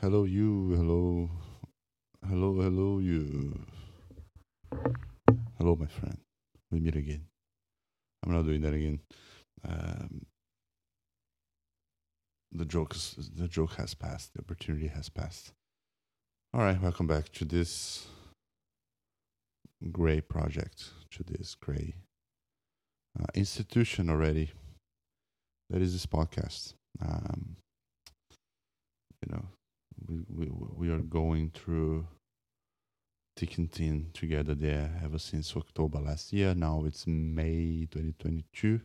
Hello, 0.00 0.22
you. 0.22 0.74
Hello. 0.76 1.28
Hello, 2.28 2.54
hello, 2.60 2.98
you. 3.00 3.58
Hello, 5.58 5.74
my 5.74 5.86
friend. 5.86 6.18
We 6.70 6.78
meet 6.78 6.94
again. 6.94 7.24
I'm 8.22 8.32
not 8.32 8.44
doing 8.44 8.60
that 8.60 8.74
again. 8.74 9.00
Um, 9.68 10.24
the 12.52 12.64
joke 12.64 12.94
is, 12.94 13.30
the 13.34 13.48
joke 13.48 13.74
has 13.74 13.94
passed. 13.94 14.34
The 14.34 14.42
opportunity 14.42 14.86
has 14.86 15.08
passed. 15.08 15.50
All 16.54 16.60
right, 16.60 16.80
welcome 16.80 17.08
back 17.08 17.32
to 17.32 17.44
this 17.44 18.06
gray 19.90 20.20
project, 20.20 20.90
to 21.10 21.24
this 21.24 21.56
gray 21.56 21.96
uh, 23.20 23.26
institution 23.34 24.10
already. 24.10 24.52
That 25.70 25.82
is 25.82 25.92
this 25.92 26.06
podcast. 26.06 26.74
Um, 27.04 27.56
you 29.26 29.32
know, 29.34 29.44
we, 30.06 30.24
we 30.28 30.46
we 30.76 30.90
are 30.90 30.98
going 30.98 31.50
through 31.50 32.06
thin 33.36 34.10
together 34.12 34.54
there 34.54 35.00
ever 35.04 35.18
since 35.18 35.56
October 35.56 36.00
last 36.00 36.32
year. 36.32 36.54
Now 36.54 36.84
it's 36.84 37.06
May 37.06 37.86
2022. 37.90 38.80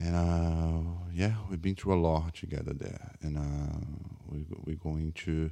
And 0.00 0.16
uh, 0.16 1.06
yeah, 1.12 1.34
we've 1.48 1.62
been 1.62 1.76
through 1.76 1.94
a 1.94 2.02
lot 2.02 2.34
together 2.34 2.74
there, 2.74 3.12
and 3.22 3.38
uh, 3.38 3.78
we 4.26 4.44
we're 4.64 4.76
going 4.76 5.12
to 5.12 5.50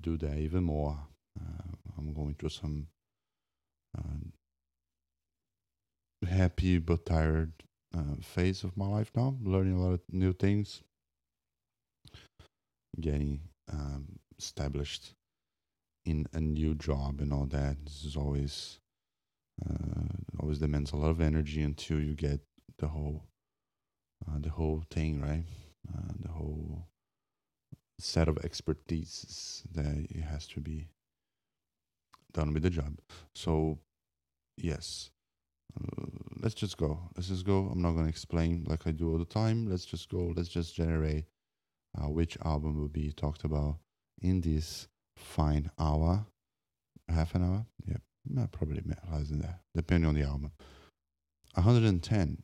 do 0.00 0.16
that 0.16 0.38
even 0.38 0.64
more. 0.64 0.98
Uh, 1.38 1.76
I'm 1.96 2.12
going 2.12 2.34
through 2.34 2.48
some 2.48 2.88
uh, 3.96 4.26
happy 6.26 6.78
but 6.78 7.06
tired 7.06 7.52
uh, 7.96 8.16
phase 8.20 8.64
of 8.64 8.76
my 8.76 8.86
life 8.86 9.12
now, 9.14 9.36
learning 9.42 9.74
a 9.74 9.82
lot 9.82 9.92
of 9.92 10.00
new 10.10 10.32
things, 10.32 10.82
getting 13.00 13.40
um, 13.72 14.18
established 14.38 15.14
in 16.04 16.26
a 16.32 16.40
new 16.40 16.74
job 16.74 17.20
and 17.20 17.32
all 17.32 17.46
that. 17.46 17.76
Is 17.86 18.16
always 18.16 18.78
uh, 19.64 20.16
always 20.40 20.58
demands 20.58 20.92
a 20.92 20.96
lot 20.96 21.10
of 21.10 21.20
energy 21.20 21.62
until 21.62 22.00
you 22.00 22.14
get 22.14 22.40
the 22.78 22.88
whole 22.88 23.24
uh, 24.26 24.38
the 24.38 24.50
whole 24.50 24.82
thing 24.90 25.20
right, 25.20 25.44
uh, 25.88 26.12
the 26.20 26.30
whole 26.30 26.88
set 27.98 28.28
of 28.28 28.38
expertise 28.44 29.62
that 29.74 30.06
it 30.10 30.22
has 30.22 30.46
to 30.46 30.60
be 30.60 30.88
done 32.32 32.52
with 32.52 32.62
the 32.62 32.70
job. 32.70 32.98
So 33.34 33.78
yes, 34.56 35.10
uh, 35.78 36.06
let's 36.40 36.54
just 36.54 36.76
go. 36.76 36.98
Let's 37.16 37.28
just 37.28 37.46
go. 37.46 37.68
I'm 37.72 37.82
not 37.82 37.92
gonna 37.92 38.08
explain 38.08 38.64
like 38.68 38.86
I 38.86 38.90
do 38.90 39.10
all 39.10 39.18
the 39.18 39.24
time. 39.24 39.68
Let's 39.68 39.84
just 39.84 40.08
go. 40.08 40.32
Let's 40.36 40.48
just 40.48 40.74
generate 40.74 41.24
uh, 41.96 42.08
which 42.08 42.36
album 42.44 42.78
will 42.78 42.88
be 42.88 43.12
talked 43.12 43.44
about 43.44 43.78
in 44.20 44.40
this 44.40 44.88
fine 45.16 45.70
hour, 45.78 46.26
half 47.08 47.34
an 47.34 47.44
hour. 47.44 47.66
Yeah, 47.86 48.46
probably 48.52 48.82
less 49.12 49.28
than 49.28 49.40
that, 49.40 49.60
depending 49.74 50.08
on 50.08 50.14
the 50.14 50.22
album. 50.22 50.52
110. 51.54 52.42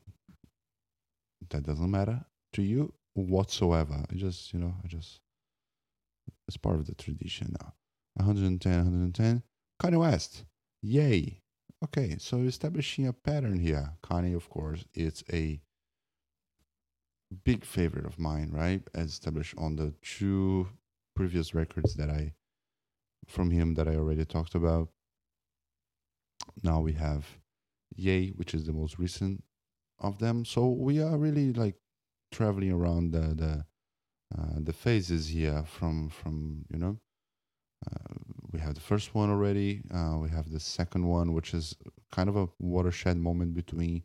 That 1.49 1.63
doesn't 1.63 1.91
matter 1.91 2.25
to 2.53 2.61
you 2.61 2.93
whatsoever. 3.13 4.03
I 4.09 4.15
just, 4.15 4.53
you 4.53 4.59
know, 4.59 4.73
I 4.83 4.87
just, 4.87 5.19
it's 6.47 6.57
part 6.57 6.77
of 6.77 6.87
the 6.87 6.95
tradition 6.95 7.55
now. 7.59 7.73
110, 8.15 8.75
110. 8.77 9.43
Kanye 9.81 9.99
West. 9.99 10.45
Ye. 10.81 11.41
Okay, 11.83 12.15
so 12.17 12.37
establishing 12.37 13.07
a 13.07 13.13
pattern 13.13 13.59
here. 13.59 13.91
Kanye, 14.03 14.35
of 14.35 14.49
course, 14.49 14.85
it's 14.93 15.23
a 15.31 15.59
big 17.33 17.65
favorite 17.65 18.05
of 18.05 18.19
mine, 18.19 18.49
right? 18.51 18.81
As 18.93 19.11
established 19.11 19.55
on 19.57 19.75
the 19.75 19.93
two 20.01 20.67
previous 21.15 21.53
records 21.53 21.95
that 21.95 22.09
I 22.09 22.33
from 23.27 23.51
him 23.51 23.73
that 23.75 23.87
I 23.87 23.95
already 23.95 24.25
talked 24.25 24.55
about. 24.55 24.89
Now 26.61 26.81
we 26.81 26.93
have 26.93 27.25
Ye, 27.95 28.31
which 28.35 28.53
is 28.53 28.65
the 28.65 28.73
most 28.73 28.97
recent 28.99 29.43
of 29.99 30.19
them. 30.19 30.45
So 30.45 30.67
we 30.67 31.01
are 31.01 31.17
really 31.17 31.53
like 31.53 31.75
traveling 32.31 32.71
around 32.71 33.11
the 33.11 33.33
the 33.35 33.65
uh, 34.37 34.59
the 34.59 34.73
phases 34.73 35.27
here 35.27 35.63
from 35.65 36.09
from 36.09 36.65
you 36.69 36.79
know 36.79 36.99
uh, 37.85 38.13
we 38.51 38.59
have 38.59 38.75
the 38.75 38.81
first 38.81 39.13
one 39.15 39.29
already. 39.29 39.81
Uh, 39.93 40.17
we 40.17 40.29
have 40.29 40.49
the 40.49 40.59
second 40.59 41.05
one, 41.07 41.33
which 41.33 41.53
is 41.53 41.75
kind 42.11 42.29
of 42.29 42.35
a 42.35 42.47
watershed 42.59 43.17
moment 43.17 43.53
between 43.53 44.03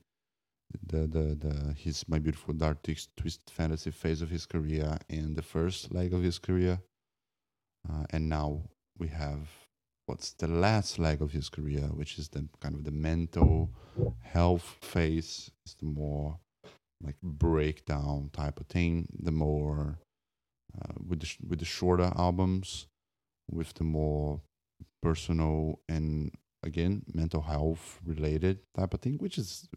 the 0.87 1.07
the 1.07 1.35
the 1.35 1.75
his 1.75 2.07
my 2.09 2.19
beautiful 2.19 2.55
dark 2.55 2.79
twist 2.83 3.51
fantasy 3.51 3.91
phase 3.91 4.23
of 4.23 4.31
his 4.31 4.47
career 4.47 4.99
and 5.09 5.37
the 5.37 5.43
first 5.43 5.93
leg 5.93 6.13
of 6.13 6.23
his 6.23 6.39
career. 6.39 6.81
Uh, 7.89 8.05
and 8.11 8.29
now 8.29 8.63
we 8.99 9.09
have 9.09 9.49
what's 10.07 10.33
the 10.33 10.49
last 10.49 10.99
leg 10.99 11.23
of 11.23 11.33
his 11.33 11.49
career, 11.49 11.83
which 11.95 12.19
is 12.19 12.29
the 12.29 12.47
kind 12.61 12.75
of 12.75 12.85
the 12.85 12.91
mental 12.91 13.71
health 14.21 14.77
phase. 14.81 15.51
It's 15.65 15.75
the 15.75 15.87
more 15.87 16.39
like 17.03 17.17
breakdown 17.23 18.31
type 18.33 18.61
of 18.61 18.67
thing. 18.67 19.09
The 19.23 19.33
more 19.33 19.99
uh, 20.77 20.95
with 21.07 21.21
the 21.21 21.27
sh- 21.27 21.39
with 21.47 21.61
the 21.61 21.65
shorter 21.65 22.13
albums, 22.17 22.87
with 23.51 23.75
the 23.75 23.85
more 23.85 24.43
personal 25.03 25.81
and 25.89 26.33
again 26.63 27.03
mental 27.15 27.43
health 27.43 28.01
related 28.05 28.59
type 28.77 28.93
of 28.93 29.01
thing, 29.01 29.17
which 29.19 29.39
is 29.39 29.69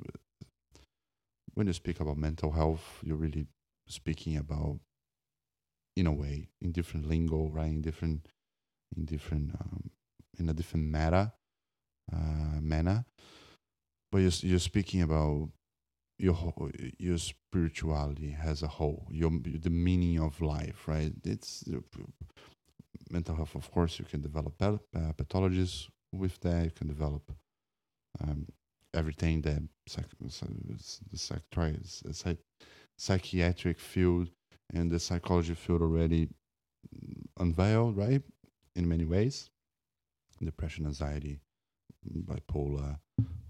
when 1.53 1.67
you 1.67 1.73
speak 1.73 1.99
about 1.99 2.17
mental 2.17 2.51
health, 2.51 2.99
you're 3.03 3.17
really 3.17 3.47
speaking 3.87 4.37
about 4.37 4.79
in 5.95 6.07
a 6.07 6.11
way 6.11 6.49
in 6.61 6.71
different 6.71 7.07
lingo, 7.07 7.49
right? 7.49 7.69
In 7.69 7.81
different 7.81 8.27
in 8.95 9.05
different 9.05 9.55
um, 9.59 9.89
in 10.39 10.49
a 10.49 10.53
different 10.53 10.87
matter 10.87 11.31
uh, 12.13 12.59
manner. 12.61 13.05
But 14.11 14.19
you're 14.19 14.31
you're 14.41 14.59
speaking 14.59 15.01
about 15.01 15.49
your 16.17 16.33
whole, 16.33 16.69
your 16.97 17.17
spirituality 17.17 18.37
as 18.41 18.61
a 18.61 18.67
whole, 18.67 19.07
your 19.09 19.31
the 19.31 19.69
meaning 19.69 20.19
of 20.19 20.39
life, 20.41 20.87
right? 20.87 21.11
It's 21.25 21.63
mental 23.09 23.35
health. 23.35 23.55
Of 23.55 23.71
course, 23.71 23.99
you 23.99 24.05
can 24.05 24.21
develop 24.21 24.61
uh, 24.61 24.77
pathologies 25.17 25.87
with 26.11 26.39
that. 26.41 26.65
You 26.65 26.71
can 26.71 26.87
develop 26.87 27.31
um, 28.21 28.47
everything 28.93 29.41
that 29.41 29.61
psych, 29.87 30.05
the 30.19 31.17
psych, 32.13 32.37
psychiatric 32.97 33.79
field 33.79 34.29
and 34.73 34.91
the 34.91 34.99
psychology 34.99 35.53
field 35.53 35.81
already 35.81 36.29
unveiled, 37.39 37.97
right? 37.97 38.21
In 38.75 38.87
many 38.87 39.05
ways, 39.05 39.49
depression, 40.43 40.85
anxiety, 40.85 41.39
bipolar, 42.25 42.99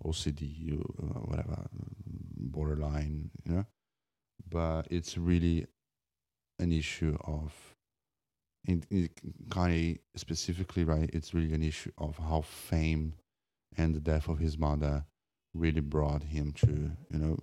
OCD, 0.04 0.74
uh, 0.74 1.20
whatever, 1.20 1.68
borderline, 2.38 3.30
you 3.46 3.54
know. 3.54 3.66
But 4.50 4.88
it's 4.90 5.18
really 5.18 5.68
an 6.60 6.72
issue 6.72 7.18
of, 7.24 7.54
in, 8.66 8.84
in 8.90 9.10
Kanye 9.50 10.00
specifically, 10.16 10.84
right? 10.84 11.10
It's 11.14 11.34
really 11.34 11.54
an 11.54 11.64
issue 11.64 11.92
of 11.98 12.18
how 12.18 12.42
fame 12.42 13.14
and 13.78 13.96
the 13.96 14.00
death 14.00 14.28
of 14.28 14.40
his 14.40 14.58
mother 14.58 15.06
really 15.54 15.82
brought 15.82 16.24
him 16.24 16.52
to, 16.54 16.92
you 17.12 17.20
know, 17.20 17.38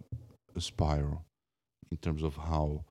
a 0.57 0.61
spiral 0.61 1.25
in 1.91 1.97
terms 1.99 2.23
of 2.23 2.37
how 2.37 2.85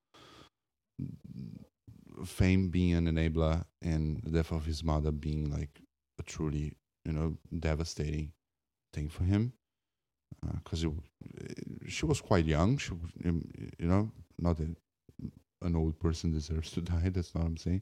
fame 2.26 2.70
being 2.70 2.96
an 2.96 3.06
enabler 3.06 3.64
and 3.82 4.22
the 4.24 4.32
death 4.32 4.52
of 4.52 4.66
his 4.66 4.84
mother 4.84 5.12
being 5.12 5.52
like 5.52 5.82
a 6.20 6.24
truly, 6.24 6.74
you 7.06 7.12
know, 7.12 7.38
devastating 7.60 8.32
thing 8.94 9.10
for 9.10 9.24
him. 9.24 9.54
Because 10.64 10.86
uh, 10.86 10.90
she 11.88 12.06
was 12.06 12.22
quite 12.22 12.46
young. 12.46 12.78
She, 12.78 12.92
you 13.24 13.88
know, 13.88 14.12
not 14.38 14.60
an 14.60 15.76
old 15.76 16.00
person 16.00 16.32
deserves 16.32 16.72
to 16.72 16.82
die. 16.94 17.10
That's 17.10 17.34
not 17.34 17.44
what 17.44 17.50
I'm 17.50 17.58
saying. 17.58 17.82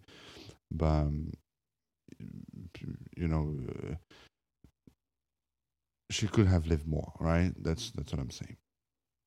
But, 0.71 0.85
um, 0.85 1.31
you 3.17 3.27
know, 3.27 3.55
uh, 3.69 3.95
she 6.09 6.27
could 6.27 6.47
have 6.47 6.67
lived 6.67 6.87
more, 6.87 7.13
right? 7.19 7.51
That's 7.57 7.91
that's 7.91 8.11
what 8.11 8.21
I'm 8.21 8.31
saying. 8.31 8.57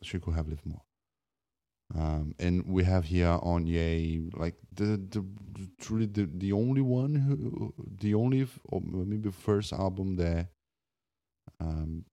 She 0.03 0.19
could 0.19 0.35
have 0.35 0.49
lived 0.49 0.67
more. 0.67 0.83
Um, 1.95 2.35
and 2.39 2.67
we 2.67 2.85
have 2.85 3.07
here 3.07 3.39
on 3.43 3.67
Ye 3.67 4.31
like 4.35 4.57
the 4.75 5.01
the 5.11 5.25
truly 5.81 6.07
the, 6.07 6.29
the 6.33 6.53
only 6.53 6.83
one 6.83 7.15
who 7.15 7.73
the 8.01 8.15
only 8.15 8.47
or 8.65 8.81
maybe 8.83 9.31
first 9.31 9.73
album 9.73 10.17
that 10.17 10.49
um 11.61 12.05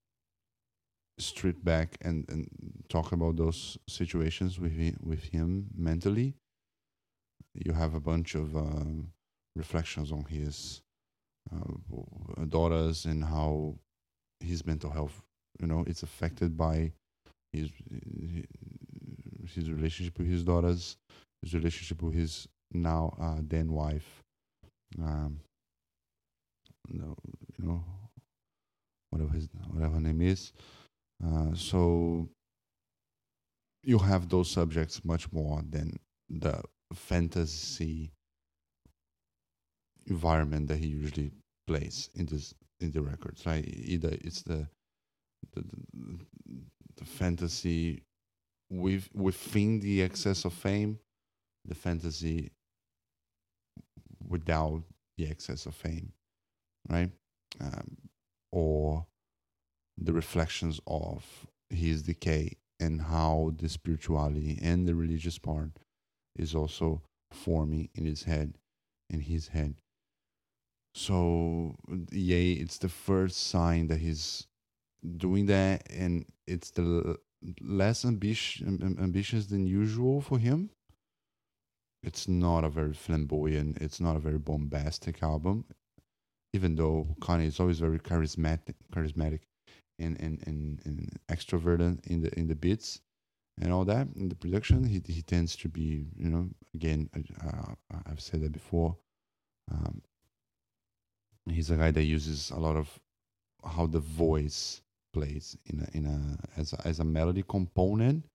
strip 1.17 1.63
back 1.63 1.97
and 2.01 2.25
and 2.29 2.49
talk 2.89 3.11
about 3.11 3.35
those 3.35 3.77
situations 3.87 4.59
with 4.59 4.71
him, 4.71 4.97
with 5.03 5.23
him 5.23 5.67
mentally. 5.75 6.35
You 7.53 7.73
have 7.73 7.93
a 7.93 8.01
bunch 8.01 8.35
of 8.35 8.55
um, 8.55 9.11
reflections 9.55 10.11
on 10.11 10.25
his 10.25 10.81
uh, 11.53 12.45
daughters 12.49 13.05
and 13.05 13.23
how 13.23 13.79
his 14.39 14.65
mental 14.65 14.89
health, 14.89 15.21
you 15.59 15.67
know, 15.67 15.83
it's 15.87 16.03
affected 16.03 16.57
by 16.57 16.91
his 17.51 17.69
his 19.53 19.71
relationship 19.71 20.17
with 20.17 20.27
his 20.27 20.43
daughters, 20.43 20.97
his 21.41 21.53
relationship 21.53 22.01
with 22.01 22.13
his 22.13 22.47
now 22.71 23.15
uh, 23.19 23.41
then 23.41 23.71
wife. 23.71 24.23
Um, 25.01 25.39
no, 26.89 27.15
you 27.57 27.67
know, 27.67 27.83
whatever 29.09 29.33
his 29.33 29.47
whatever 29.71 29.99
name 29.99 30.21
is. 30.21 30.51
Uh, 31.25 31.53
so 31.55 32.27
you 33.83 33.97
have 33.99 34.29
those 34.29 34.49
subjects 34.49 35.05
much 35.05 35.31
more 35.31 35.61
than 35.69 35.97
the 36.29 36.61
fantasy 36.93 38.11
environment 40.07 40.67
that 40.67 40.77
he 40.77 40.87
usually 40.87 41.31
plays 41.67 42.09
in 42.15 42.25
this 42.25 42.53
in 42.79 42.91
the 42.91 43.01
records. 43.01 43.45
Right? 43.45 43.65
Either 43.65 44.09
it's 44.21 44.41
the 44.41 44.67
the, 45.53 45.63
the, 45.93 46.19
the 46.97 47.05
fantasy 47.05 48.03
with 48.69 49.09
within 49.13 49.79
the 49.79 50.01
excess 50.01 50.45
of 50.45 50.53
fame, 50.53 50.99
the 51.65 51.75
fantasy 51.75 52.51
without 54.27 54.83
the 55.17 55.27
excess 55.29 55.65
of 55.65 55.75
fame, 55.75 56.11
right? 56.89 57.11
Um, 57.61 57.97
or 58.51 59.05
the 59.97 60.13
reflections 60.13 60.79
of 60.87 61.23
his 61.69 62.03
decay 62.03 62.57
and 62.79 63.01
how 63.01 63.53
the 63.57 63.69
spirituality 63.69 64.59
and 64.61 64.87
the 64.87 64.95
religious 64.95 65.37
part 65.37 65.71
is 66.35 66.53
also 66.53 67.01
forming 67.31 67.89
in 67.95 68.05
his 68.05 68.23
head 68.23 68.57
in 69.09 69.21
his 69.21 69.49
head 69.49 69.75
so 70.95 71.75
yeah 72.11 72.61
it's 72.63 72.77
the 72.77 72.87
first 72.87 73.47
sign 73.47 73.87
that 73.87 73.99
he's 73.99 74.47
doing 75.17 75.45
that 75.45 75.85
and 75.91 76.25
it's 76.47 76.71
the 76.71 77.17
less 77.61 78.05
ambitious 78.05 78.65
ambitious 78.65 79.47
than 79.47 79.67
usual 79.67 80.21
for 80.21 80.39
him. 80.39 80.71
It's 82.01 82.27
not 82.27 82.63
a 82.63 82.69
very 82.69 82.93
flamboyant 82.93 83.77
it's 83.81 83.99
not 83.99 84.15
a 84.15 84.19
very 84.19 84.37
bombastic 84.37 85.21
album 85.21 85.65
even 86.53 86.75
though 86.75 87.15
Kanye 87.19 87.47
is 87.47 87.59
always 87.59 87.79
very 87.79 87.99
charismatic 87.99 88.75
charismatic 88.93 89.41
and 89.99 90.19
and, 90.21 90.41
and, 90.47 90.81
and 90.85 91.19
extroverted 91.29 92.05
in 92.07 92.21
the 92.21 92.39
in 92.39 92.47
the 92.47 92.55
beats 92.55 93.01
and 93.59 93.73
all 93.73 93.85
that 93.85 94.07
in 94.15 94.29
the 94.29 94.35
production. 94.35 94.85
He, 94.85 95.01
he 95.05 95.21
tends 95.21 95.57
to 95.57 95.67
be 95.67 96.05
you 96.15 96.29
know 96.29 96.49
again 96.73 97.09
uh, 97.43 97.73
i've 98.05 98.21
said 98.21 98.41
that 98.41 98.51
before 98.53 98.95
um, 99.71 100.01
he's 101.55 101.71
a 101.71 101.77
guy 101.77 101.91
that 101.91 102.03
uses 102.03 102.51
a 102.51 102.59
lot 102.59 102.75
of 102.75 102.99
how 103.63 103.85
the 103.87 103.99
voice 103.99 104.81
plays 105.13 105.57
in 105.65 105.79
a, 105.79 105.97
in 105.97 106.05
a 106.05 106.59
as 106.59 106.73
a, 106.73 106.87
as 106.87 106.99
a 106.99 107.03
melody 107.03 107.43
component 107.47 108.25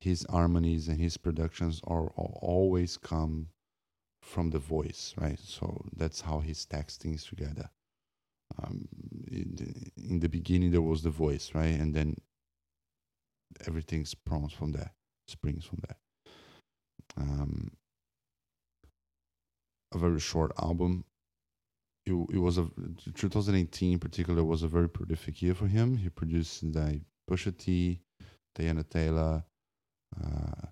his 0.00 0.24
harmonies 0.30 0.86
and 0.86 1.00
his 1.00 1.16
productions 1.16 1.80
are, 1.84 2.04
are 2.04 2.34
always 2.40 2.96
come 2.96 3.48
from 4.22 4.50
the 4.50 4.58
voice 4.58 5.14
right? 5.18 5.38
So 5.40 5.84
that's 5.96 6.20
how 6.20 6.38
he 6.38 6.54
stacks 6.54 6.96
things 6.96 7.24
together. 7.24 7.68
Um, 8.62 8.88
in, 9.30 9.54
the, 9.56 10.10
in 10.10 10.20
the 10.20 10.28
beginning 10.28 10.70
there 10.70 10.82
was 10.82 11.02
the 11.02 11.10
voice 11.10 11.50
right? 11.54 11.78
And 11.80 11.92
then 11.94 12.16
everything 13.66 14.04
sprouts 14.04 14.54
from 14.54 14.72
there 14.72 14.92
springs 15.26 15.64
from 15.64 15.80
there. 15.86 15.96
Um, 17.16 17.72
a 19.92 19.98
very 19.98 20.20
short 20.20 20.52
album 20.62 21.04
it, 22.08 22.34
it 22.34 22.38
was 22.38 22.58
a 22.58 22.68
2018 23.14 23.92
in 23.92 23.98
particular 23.98 24.44
was 24.44 24.62
a 24.62 24.68
very 24.68 24.88
prolific 24.88 25.40
year 25.42 25.54
for 25.54 25.66
him 25.66 25.96
he 25.96 26.08
produced 26.08 26.62
like 26.64 27.02
Pusha 27.30 27.56
T 27.56 28.00
Teyana 28.56 28.88
Taylor 28.88 29.44
uh, 30.22 30.66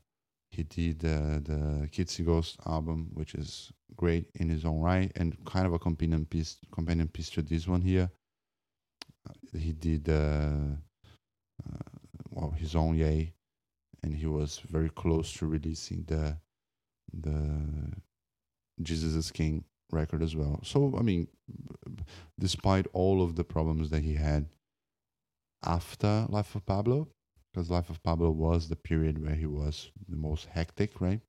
he 0.57 0.63
did 0.63 1.05
uh, 1.05 1.41
the 1.43 1.89
Kids 1.93 2.19
Ghost 2.19 2.59
album, 2.67 3.11
which 3.13 3.35
is 3.35 3.73
great 3.95 4.31
in 4.37 4.49
his 4.49 4.65
own 4.65 4.81
right, 4.81 5.13
and 5.17 5.37
kind 5.45 5.67
of 5.67 5.75
a 5.75 5.79
companion 5.79 6.25
piece, 6.25 6.57
companion 6.73 7.09
piece 7.09 7.31
to 7.31 7.43
this 7.43 7.69
one 7.69 7.83
here. 7.83 8.11
Uh, 9.29 9.59
he 9.59 9.73
did 9.73 10.09
uh, 10.09 10.77
uh, 11.63 11.99
well 12.31 12.51
his 12.53 12.75
own 12.75 12.97
Ye, 12.97 13.35
and 14.03 14.15
he 14.15 14.27
was 14.27 14.63
very 14.71 14.89
close 14.89 15.33
to 15.35 15.47
releasing 15.47 16.05
the 16.05 16.39
the 17.13 17.93
Jesus 18.83 19.15
is 19.15 19.31
King 19.31 19.65
record 19.91 20.23
as 20.23 20.35
well. 20.35 20.61
So 20.63 20.95
I 20.99 21.03
mean, 21.03 21.29
despite 22.39 22.87
all 22.93 23.23
of 23.23 23.37
the 23.37 23.45
problems 23.45 23.91
that 23.91 24.03
he 24.03 24.15
had 24.15 24.47
after 25.65 26.27
Life 26.29 26.55
of 26.55 26.67
Pablo, 26.67 27.09
because 27.53 27.71
Life 27.71 27.91
of 27.91 28.03
Pablo 28.03 28.31
was 28.31 28.69
the 28.69 28.77
period 28.77 29.23
where 29.23 29.35
he 29.35 29.47
was 29.47 29.91
the 30.09 30.17
most 30.17 30.47
hectic, 30.47 31.01
right? 31.01 31.21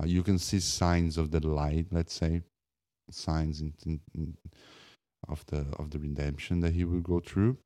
Uh, 0.00 0.06
you 0.06 0.22
can 0.22 0.38
see 0.38 0.60
signs 0.60 1.18
of 1.18 1.30
the 1.30 1.46
light, 1.46 1.86
let's 1.90 2.14
say, 2.14 2.42
signs 3.10 3.60
in, 3.60 3.74
in, 3.84 4.00
in 4.14 4.34
of 5.28 5.44
the 5.46 5.66
of 5.78 5.90
the 5.90 5.98
redemption 5.98 6.60
that 6.60 6.72
he 6.72 6.84
will 6.84 7.00
go 7.00 7.20
through 7.20 7.58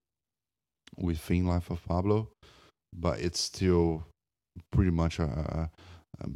within 0.96 1.46
Life 1.46 1.70
of 1.70 1.84
Pablo, 1.84 2.28
but 2.92 3.20
it's 3.20 3.40
still 3.40 4.06
pretty 4.72 4.90
much 4.90 5.18
a, 5.18 5.24
a, 5.24 5.70
a 6.20 6.28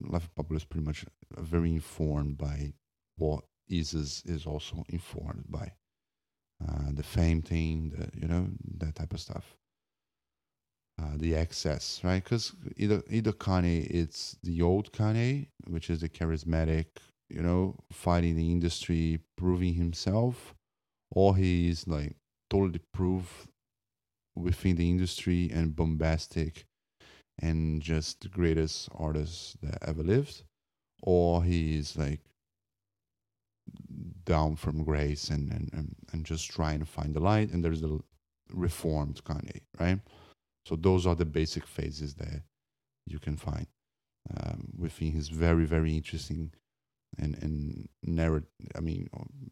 Life 0.00 0.24
of 0.24 0.34
Pablo 0.34 0.56
is 0.56 0.64
pretty 0.64 0.86
much 0.86 1.04
very 1.36 1.70
informed 1.72 2.38
by 2.38 2.72
what 3.16 3.44
Yeezus 3.70 4.28
is 4.28 4.46
also 4.46 4.84
informed 4.88 5.44
by. 5.48 5.72
Uh, 6.66 6.90
the 6.92 7.02
fame 7.02 7.40
thing, 7.42 7.90
the 7.90 8.10
you 8.18 8.26
know 8.26 8.48
that 8.78 8.96
type 8.96 9.12
of 9.12 9.20
stuff. 9.20 9.56
Uh, 11.00 11.16
the 11.16 11.36
excess, 11.36 12.00
right? 12.02 12.22
Because 12.24 12.52
either 12.76 13.02
either 13.08 13.32
Kanye, 13.32 13.86
it's 13.88 14.36
the 14.42 14.60
old 14.62 14.92
Kanye, 14.92 15.46
which 15.68 15.90
is 15.90 16.00
the 16.00 16.08
charismatic, 16.08 16.86
you 17.28 17.42
know, 17.42 17.76
fighting 17.92 18.34
the 18.34 18.50
industry, 18.50 19.20
proving 19.36 19.74
himself, 19.74 20.54
or 21.12 21.36
he's 21.36 21.86
like 21.86 22.16
totally 22.50 22.80
proof 22.92 23.46
within 24.34 24.76
the 24.76 24.90
industry 24.90 25.50
and 25.52 25.76
bombastic 25.76 26.66
and 27.40 27.80
just 27.82 28.20
the 28.20 28.28
greatest 28.28 28.88
artist 28.94 29.60
that 29.62 29.78
ever 29.86 30.02
lived, 30.02 30.42
or 31.02 31.44
he's 31.44 31.96
like 31.96 32.20
down 34.24 34.56
from 34.56 34.84
grace 34.84 35.30
and, 35.30 35.50
and, 35.52 35.70
and, 35.72 35.94
and 36.12 36.24
just 36.24 36.50
trying 36.50 36.80
to 36.80 36.86
find 36.86 37.14
the 37.14 37.20
light, 37.20 37.50
and 37.50 37.64
there's 37.64 37.80
the 37.80 38.00
reformed 38.52 39.22
Kanye, 39.24 39.60
right? 39.78 40.00
So 40.66 40.76
those 40.76 41.06
are 41.06 41.14
the 41.14 41.24
basic 41.24 41.66
phases 41.66 42.14
that 42.14 42.42
you 43.06 43.18
can 43.18 43.36
find 43.36 43.66
um, 44.36 44.68
within 44.76 45.12
his 45.12 45.28
very 45.28 45.64
very 45.64 45.96
interesting 45.96 46.52
and 47.18 47.42
and 47.42 47.88
narrow. 48.02 48.42
I 48.76 48.80
mean, 48.80 49.08
um, 49.14 49.50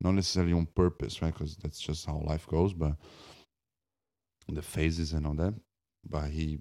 not 0.00 0.12
necessarily 0.12 0.52
on 0.52 0.66
purpose, 0.66 1.20
right? 1.20 1.32
Because 1.32 1.56
that's 1.56 1.80
just 1.80 2.06
how 2.06 2.22
life 2.24 2.46
goes, 2.46 2.72
but 2.72 2.92
the 4.48 4.62
phases 4.62 5.12
and 5.12 5.26
all 5.26 5.34
that. 5.34 5.54
But 6.08 6.30
he, 6.30 6.58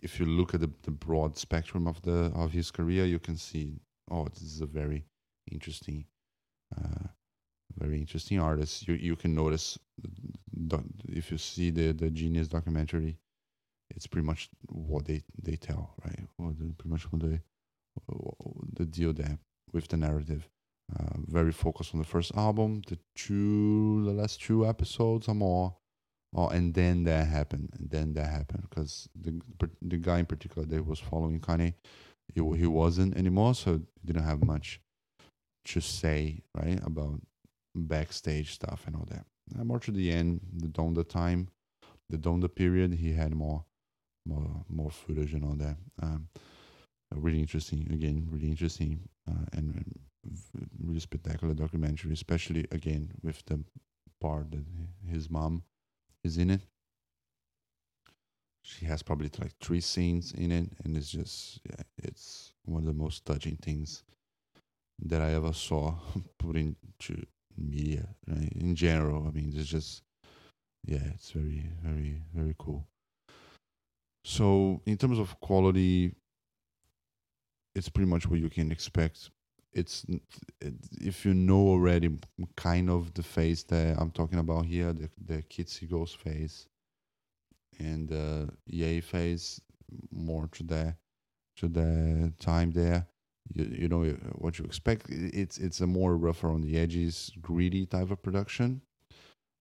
if 0.00 0.20
you 0.20 0.26
look 0.26 0.54
at 0.54 0.60
the, 0.60 0.70
the 0.82 0.90
broad 0.90 1.36
spectrum 1.36 1.86
of 1.86 2.00
the 2.02 2.32
of 2.34 2.52
his 2.52 2.70
career, 2.70 3.04
you 3.04 3.18
can 3.18 3.36
see, 3.36 3.80
oh, 4.10 4.26
this 4.28 4.42
is 4.42 4.60
a 4.60 4.66
very 4.66 5.04
interesting 5.50 6.04
uh, 6.76 7.08
very 7.76 7.98
interesting 7.98 8.40
artist. 8.40 8.86
You 8.86 8.94
you 8.94 9.16
can 9.16 9.34
notice 9.34 9.78
if 11.08 11.30
you 11.30 11.38
see 11.38 11.70
the 11.70 11.92
the 11.92 12.10
Genius 12.10 12.48
documentary, 12.48 13.18
it's 13.94 14.06
pretty 14.06 14.26
much 14.26 14.50
what 14.68 15.04
they 15.06 15.22
they 15.42 15.56
tell, 15.56 15.94
right? 16.04 16.26
Or 16.38 16.52
pretty 16.52 16.90
much 16.90 17.10
what 17.12 17.22
they 17.22 17.40
the 18.76 18.86
deal 18.86 19.12
there 19.12 19.38
with 19.72 19.88
the 19.88 19.96
narrative. 19.96 20.48
Uh, 20.98 21.18
very 21.28 21.52
focused 21.52 21.94
on 21.94 22.00
the 22.00 22.06
first 22.06 22.32
album. 22.36 22.82
The 22.88 22.98
two 23.14 24.04
the 24.04 24.12
last 24.12 24.40
two 24.40 24.66
episodes 24.66 25.28
are 25.28 25.34
more. 25.34 25.76
Oh, 26.34 26.48
and 26.48 26.74
then 26.74 27.04
that 27.04 27.26
happened, 27.26 27.70
and 27.76 27.90
then 27.90 28.14
that 28.14 28.30
happened 28.30 28.64
because 28.68 29.08
the 29.20 29.40
the 29.82 29.96
guy 29.96 30.20
in 30.20 30.26
particular 30.26 30.66
that 30.68 30.86
was 30.86 31.00
following 31.00 31.40
Kanye, 31.40 31.74
he 32.32 32.56
he 32.56 32.66
wasn't 32.66 33.16
anymore, 33.16 33.54
so 33.54 33.74
he 33.74 33.80
didn't 34.04 34.24
have 34.24 34.44
much 34.44 34.80
to 35.64 35.80
say 35.80 36.42
right 36.54 36.80
about 36.84 37.20
backstage 37.74 38.52
stuff 38.52 38.84
and 38.86 38.96
all 38.96 39.06
that. 39.10 39.24
Uh, 39.58 39.64
more 39.64 39.80
to 39.80 39.90
the 39.90 40.10
end, 40.10 40.40
the 40.56 40.68
Donda 40.68 41.08
time, 41.08 41.48
the 42.08 42.16
Donda 42.16 42.52
period, 42.52 42.94
he 42.94 43.12
had 43.12 43.34
more, 43.34 43.64
more, 44.26 44.64
more 44.68 44.90
footage 44.90 45.34
and 45.34 45.44
all 45.44 45.54
that. 45.54 45.76
Um, 46.02 46.28
really 47.14 47.40
interesting. 47.40 47.88
Again, 47.92 48.26
really 48.30 48.48
interesting 48.48 49.00
uh, 49.28 49.46
and, 49.52 49.74
and, 49.74 50.00
really 50.84 51.00
spectacular 51.00 51.54
documentary, 51.54 52.12
especially 52.12 52.66
again 52.70 53.10
with 53.22 53.42
the 53.46 53.58
part 54.20 54.50
that 54.50 54.64
his 55.08 55.30
mom 55.30 55.62
is 56.24 56.38
in 56.38 56.50
it. 56.50 56.62
She 58.62 58.84
has 58.86 59.02
probably 59.02 59.30
like 59.38 59.52
three 59.60 59.80
scenes 59.80 60.32
in 60.32 60.52
it, 60.52 60.70
and 60.84 60.96
it's 60.96 61.10
just 61.10 61.60
yeah, 61.68 61.82
it's 61.98 62.52
one 62.64 62.82
of 62.82 62.86
the 62.86 63.02
most 63.02 63.24
touching 63.24 63.56
things 63.56 64.04
that 65.02 65.22
I 65.22 65.32
ever 65.34 65.52
saw 65.52 65.94
put 66.38 66.56
into 66.56 67.26
media 67.56 68.06
right? 68.28 68.52
in 68.52 68.74
general. 68.74 69.26
I 69.26 69.30
mean, 69.30 69.52
it's 69.56 69.68
just 69.68 70.02
yeah, 70.86 71.04
it's 71.14 71.30
very 71.30 71.70
very 71.82 72.22
very 72.34 72.54
cool. 72.58 72.86
So 74.24 74.82
in 74.86 74.96
terms 74.96 75.18
of 75.18 75.38
quality, 75.40 76.14
it's 77.74 77.88
pretty 77.88 78.10
much 78.10 78.26
what 78.28 78.38
you 78.40 78.50
can 78.50 78.70
expect. 78.70 79.30
It's 79.72 80.04
it, 80.60 80.74
if 81.00 81.24
you 81.24 81.34
know 81.34 81.68
already 81.68 82.18
kind 82.56 82.90
of 82.90 83.14
the 83.14 83.22
face 83.22 83.62
that 83.64 83.96
I'm 83.98 84.10
talking 84.10 84.38
about 84.38 84.66
here, 84.66 84.92
the 84.92 85.08
the 85.24 85.86
Ghosts 85.88 86.16
face, 86.16 86.66
and 87.78 88.08
the 88.08 88.50
Ye 88.66 89.00
face, 89.00 89.60
more 90.10 90.48
to 90.52 90.62
the 90.62 90.96
to 91.56 91.68
the 91.68 92.32
time 92.40 92.72
there. 92.72 93.06
You, 93.52 93.64
you 93.64 93.88
know 93.88 94.04
what 94.38 94.58
you 94.58 94.64
expect. 94.64 95.06
It's 95.08 95.58
it's 95.58 95.80
a 95.80 95.86
more 95.86 96.16
rougher 96.16 96.50
on 96.50 96.62
the 96.62 96.76
edges, 96.76 97.30
greedy 97.40 97.86
type 97.86 98.10
of 98.10 98.22
production. 98.22 98.82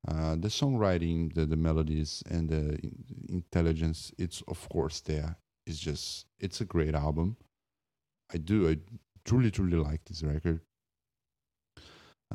Uh, 0.08 0.36
the 0.36 0.48
songwriting, 0.48 1.34
the, 1.34 1.46
the 1.46 1.58
melodies, 1.58 2.24
and 2.30 2.50
the 2.50 2.80
intelligence, 3.28 4.13
it's 4.18 4.42
of 4.48 4.68
course 4.70 5.01
there. 5.01 5.38
It's 5.66 5.78
just, 5.78 6.25
it's 6.39 6.62
a 6.62 6.66
great 6.66 6.96
album. 6.96 7.36
I 8.34 8.38
do, 8.38 8.70
I 8.70 8.78
truly, 9.26 9.52
truly 9.52 9.78
like 9.78 10.04
this 10.06 10.24
record. 10.24 10.62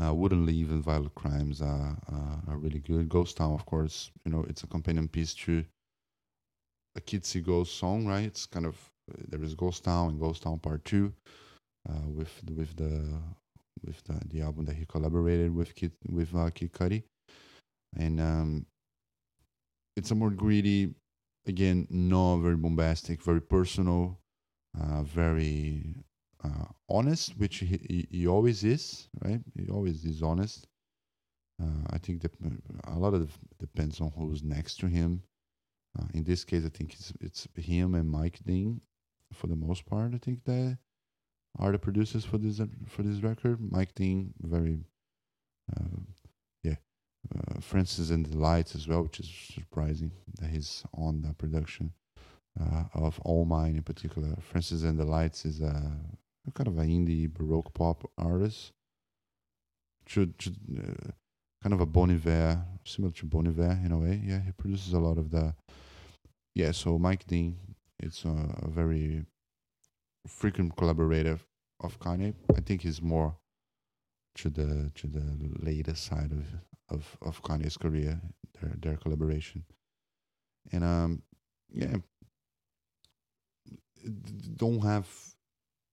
Uh, 0.00 0.12
Wouldn't 0.12 0.44
Leave 0.44 0.70
and 0.70 0.82
Violent 0.82 1.14
Crimes 1.14 1.62
are, 1.62 1.96
uh, 2.12 2.50
are 2.50 2.58
really 2.58 2.80
good. 2.80 3.08
Ghost 3.08 3.36
Town, 3.36 3.52
of 3.52 3.64
course, 3.64 4.10
you 4.24 4.32
know, 4.32 4.44
it's 4.48 4.64
a 4.64 4.66
companion 4.66 5.06
piece 5.06 5.34
to 5.34 5.64
a 6.96 7.20
See 7.22 7.40
Ghost 7.40 7.78
song, 7.78 8.06
right? 8.06 8.24
It's 8.24 8.46
kind 8.46 8.66
of, 8.66 8.76
there 9.28 9.42
is 9.42 9.54
Ghost 9.54 9.84
Town 9.84 10.10
and 10.10 10.20
Ghost 10.20 10.42
Town 10.42 10.58
Part 10.58 10.84
2 10.84 11.12
uh, 11.88 11.92
with, 12.08 12.42
with 12.56 12.76
the 12.76 13.20
with 13.84 14.02
the, 14.04 14.18
the 14.30 14.40
album 14.40 14.64
that 14.64 14.76
he 14.76 14.86
collaborated 14.86 15.54
with 15.54 15.74
Kid, 15.74 15.92
with 16.08 16.34
uh, 16.34 16.48
Kid 16.50 16.72
Cudi 16.72 17.02
and 17.96 18.20
um, 18.20 18.66
it's 19.96 20.10
a 20.10 20.14
more 20.14 20.30
greedy, 20.30 20.94
again, 21.46 21.86
not 21.90 22.38
very 22.38 22.56
bombastic, 22.56 23.22
very 23.22 23.40
personal, 23.40 24.18
uh, 24.78 25.02
very 25.02 25.94
uh, 26.44 26.66
honest, 26.88 27.36
which 27.38 27.58
he, 27.58 28.06
he, 28.10 28.26
always 28.26 28.64
is, 28.64 29.08
right? 29.24 29.40
He 29.56 29.70
always 29.70 30.04
is 30.04 30.22
honest. 30.22 30.66
Uh, 31.62 31.86
I 31.90 31.98
think 31.98 32.22
that 32.22 32.32
a 32.84 32.98
lot 32.98 33.14
of 33.14 33.36
depends 33.58 34.00
on 34.00 34.12
who's 34.16 34.42
next 34.42 34.76
to 34.80 34.86
him. 34.86 35.22
Uh, 35.98 36.06
in 36.12 36.24
this 36.24 36.44
case, 36.44 36.64
I 36.64 36.68
think 36.68 36.92
it's 36.94 37.12
it's 37.20 37.48
him 37.54 37.94
and 37.94 38.10
Mike 38.10 38.40
Dean 38.44 38.80
for 39.32 39.46
the 39.46 39.56
most 39.56 39.86
part. 39.86 40.12
I 40.14 40.18
think 40.18 40.44
that 40.44 40.78
are 41.60 41.72
the 41.72 41.78
producers 41.78 42.24
for 42.24 42.38
this 42.38 42.60
for 42.88 43.02
this 43.02 43.22
record. 43.22 43.60
Mike 43.60 43.94
Dean, 43.94 44.34
very 44.42 44.80
uh, 45.76 46.04
uh, 47.34 47.60
Francis 47.60 48.10
and 48.10 48.26
the 48.26 48.36
Lights 48.36 48.74
as 48.74 48.86
well, 48.86 49.02
which 49.02 49.20
is 49.20 49.30
surprising 49.54 50.10
that 50.40 50.50
he's 50.50 50.84
on 50.94 51.22
the 51.22 51.32
production 51.34 51.92
uh, 52.60 52.84
of 52.94 53.18
All 53.20 53.44
Mine 53.44 53.76
in 53.76 53.82
particular. 53.82 54.36
Francis 54.40 54.82
and 54.82 54.98
the 54.98 55.04
Lights 55.04 55.44
is 55.44 55.60
a, 55.60 55.66
a 55.66 55.92
kind 56.52 56.68
of 56.68 56.78
an 56.78 56.88
indie 56.88 57.32
baroque 57.32 57.72
pop 57.74 58.10
artist. 58.18 58.72
Should, 60.06 60.34
should 60.38 60.56
uh, 60.78 61.10
kind 61.62 61.72
of 61.72 61.80
a 61.80 61.86
Bon 61.86 62.10
Iver, 62.10 62.62
similar 62.84 63.12
to 63.14 63.26
Bon 63.26 63.46
Iver 63.46 63.80
in 63.84 63.92
a 63.92 63.98
way. 63.98 64.20
Yeah, 64.22 64.40
he 64.40 64.52
produces 64.52 64.92
a 64.92 64.98
lot 64.98 65.18
of 65.18 65.30
the. 65.30 65.54
Yeah, 66.54 66.72
so 66.72 66.98
Mike 66.98 67.26
Dean, 67.26 67.56
it's 67.98 68.24
a, 68.24 68.36
a 68.62 68.68
very 68.68 69.24
frequent 70.26 70.76
collaborator 70.76 71.38
of 71.80 71.98
Kanye. 71.98 72.34
I 72.56 72.60
think 72.60 72.82
he's 72.82 73.02
more 73.02 73.36
to 74.36 74.50
the 74.50 74.90
to 74.94 75.06
the 75.06 75.24
later 75.60 75.94
side 75.94 76.32
of 76.32 76.44
of 76.90 77.16
of 77.22 77.42
Kanye's 77.42 77.76
career, 77.76 78.20
their 78.60 78.72
their 78.80 78.96
collaboration, 78.96 79.64
and 80.72 80.84
um, 80.84 81.22
yeah, 81.72 81.96
don't 84.56 84.80
have, 84.80 85.08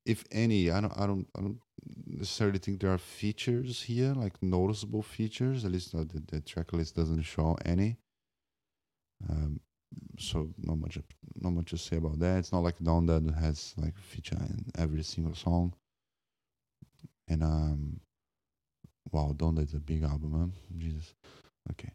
if 0.06 0.26
any, 0.32 0.72
I 0.72 0.82
don't 0.82 0.98
I 0.98 1.06
don't 1.06 1.28
I 1.38 1.42
don't 1.42 1.60
necessarily 2.08 2.60
think 2.60 2.82
there 2.82 2.94
are 2.94 2.98
features 2.98 3.84
here 3.84 4.14
like 4.14 4.42
noticeable 4.42 5.02
features. 5.04 5.66
At 5.66 5.72
least 5.72 5.94
uh, 5.96 6.00
the 6.00 6.24
the 6.28 6.42
track 6.42 6.74
list 6.74 6.96
doesn't 6.96 7.24
show 7.24 7.58
any. 7.66 7.98
Um, 9.30 9.60
so 10.18 10.50
not 10.58 10.78
much 10.80 10.98
not 11.36 11.52
much 11.52 11.70
to 11.72 11.78
say 11.78 11.98
about 11.98 12.20
that. 12.20 12.40
It's 12.40 12.52
not 12.52 12.64
like 12.64 12.80
Donda 12.80 13.38
has 13.40 13.74
like 13.78 13.98
feature 13.98 14.38
in 14.38 14.66
every 14.78 15.04
single 15.04 15.36
song. 15.36 15.74
And 17.28 17.44
um 17.44 18.00
Wow, 19.12 19.34
Donda 19.36 19.64
is 19.64 19.74
a 19.74 19.80
big 19.80 20.04
album, 20.04 20.34
huh? 20.34 20.78
Jesus. 20.78 21.14
Okay. 21.72 21.92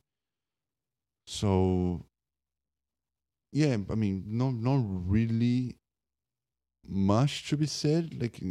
So 1.26 2.04
yeah, 3.52 3.76
I 3.90 3.94
mean, 3.94 4.24
not 4.26 4.54
not 4.54 4.84
really 4.84 5.76
much 6.88 7.48
to 7.48 7.56
be 7.56 7.66
said. 7.66 8.20
Like 8.20 8.42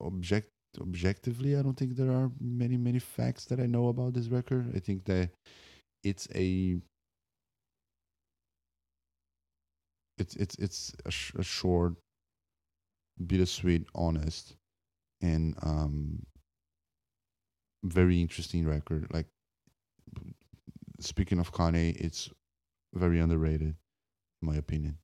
object 0.00 0.48
objectively, 0.80 1.56
I 1.56 1.62
don't 1.62 1.76
think 1.76 1.96
there 1.96 2.10
are 2.12 2.30
many 2.40 2.76
many 2.76 2.98
facts 2.98 3.44
that 3.46 3.60
I 3.60 3.66
know 3.66 3.88
about 3.88 4.14
this 4.14 4.28
record. 4.28 4.72
I 4.74 4.78
think 4.78 5.04
that 5.04 5.30
it's 6.02 6.28
a 6.34 6.78
it's 10.18 10.36
it's 10.36 10.54
it's 10.56 10.94
a, 11.04 11.10
sh- 11.10 11.32
a 11.38 11.42
short, 11.42 11.94
bittersweet, 13.26 13.86
honest, 13.94 14.54
and 15.20 15.54
um 15.62 16.22
very 17.82 18.20
interesting 18.20 18.66
record. 18.66 19.06
Like 19.12 19.26
speaking 21.00 21.38
of 21.38 21.52
Kanye, 21.52 21.96
it's 21.96 22.30
very 22.94 23.20
underrated, 23.20 23.74
in 24.42 24.48
my 24.48 24.56
opinion. 24.56 24.98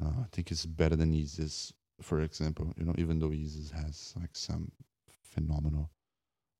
Uh, 0.00 0.20
I 0.22 0.26
think 0.32 0.50
it's 0.50 0.64
better 0.66 0.96
than 0.96 1.12
Yeezus, 1.12 1.72
for 2.02 2.20
example. 2.20 2.72
You 2.76 2.84
know, 2.84 2.94
even 2.98 3.18
though 3.18 3.28
Yeezus 3.28 3.72
has 3.72 4.14
like 4.20 4.34
some 4.34 4.70
phenomenal 5.22 5.90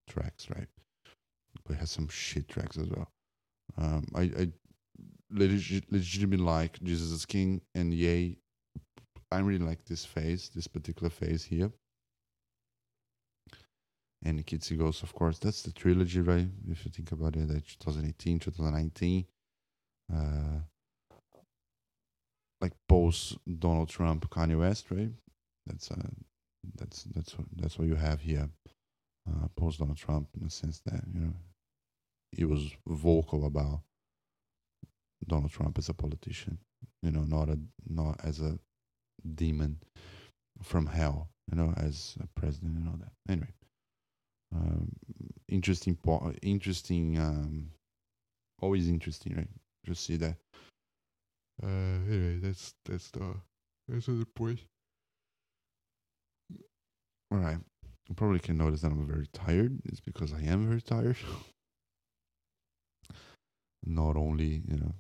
tracks, 0.09 0.49
right? 0.51 0.69
But 1.67 1.77
has 1.77 1.91
some 1.91 2.09
shit 2.09 2.49
tracks 2.49 2.79
as 2.79 2.89
well. 2.89 3.11
Um, 3.79 4.07
I, 4.15 4.23
I 4.23 4.49
legit, 5.31 5.91
legitimately 5.93 6.45
like 6.45 6.83
Jesus 6.83 7.11
is 7.11 7.27
King 7.27 7.61
and 7.75 7.93
Ye. 7.95 8.39
I 9.33 9.39
really 9.39 9.65
like 9.65 9.85
this 9.85 10.05
phase, 10.05 10.51
this 10.55 10.67
particular 10.67 11.11
phase 11.11 11.45
here 11.45 11.71
and 14.23 14.45
Kids 14.45 14.71
Ghosts, 14.71 15.03
of 15.03 15.15
course. 15.15 15.39
That's 15.39 15.63
the 15.63 15.73
trilogy, 15.73 16.21
right? 16.21 16.47
If 16.69 16.85
you 16.85 16.91
think 16.91 17.13
about 17.13 17.37
it, 17.37 17.49
like 17.49 17.65
2018, 17.79 18.39
2019. 18.39 19.25
Uh, 20.13 20.61
like 22.61 22.73
post 22.89 23.39
Donald 23.59 23.89
Trump, 23.89 24.29
Kanye 24.29 24.59
West, 24.59 24.91
right? 24.91 25.11
That's 25.71 25.91
uh, 25.91 26.11
that's 26.77 27.05
that's 27.15 27.39
what, 27.39 27.47
that's 27.57 27.79
what 27.79 27.89
you 27.89 27.95
have 27.95 28.21
here. 28.21 28.49
Uh, 29.29 29.47
post 29.57 29.79
Donald 29.79 29.99
Trump, 29.99 30.29
in 30.37 30.45
the 30.45 30.51
sense 30.51 30.81
that 30.87 31.03
you 31.13 31.21
know 31.21 31.35
he 32.33 32.45
was 32.45 32.71
vocal 32.87 33.47
about 33.47 33.81
Donald 35.27 35.53
Trump 35.53 35.79
as 35.79 35.89
a 35.89 35.95
politician, 35.95 36.59
you 37.03 37.13
know, 37.13 37.23
not 37.23 37.49
a 37.49 37.59
not 37.89 38.21
as 38.25 38.41
a 38.41 38.59
demon 39.35 39.79
from 40.63 40.87
hell, 40.87 41.29
you 41.51 41.57
know, 41.57 41.73
as 41.77 42.17
a 42.21 42.27
president 42.41 42.77
and 42.77 42.89
all 42.89 42.99
that. 42.99 43.13
Anyway, 43.29 43.53
um, 44.55 44.91
interesting 45.49 45.97
po- 45.97 46.33
interesting 46.43 47.19
um, 47.19 47.71
always 48.61 48.89
interesting 48.89 49.37
right 49.37 49.49
just 49.87 50.05
see 50.05 50.17
that 50.17 50.37
uh, 51.63 51.99
anyway 52.09 52.39
that's 52.43 52.75
that's 52.85 53.11
the 53.11 53.35
that's 53.89 54.07
the 54.07 54.27
point 54.35 54.61
all 57.31 57.39
right 57.39 57.59
you 58.09 58.15
probably 58.15 58.39
can 58.39 58.57
notice 58.57 58.81
that 58.81 58.93
i'm 58.93 59.07
very 59.07 59.27
tired 59.33 59.79
it's 59.85 60.01
because 60.01 60.33
i 60.33 60.41
am 60.41 60.67
very 60.69 60.83
tired 60.83 61.17
not 63.85 64.17
only 64.17 64.63
you 64.69 64.77
know 64.77 64.95